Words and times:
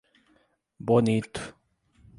Bonito 0.79 1.53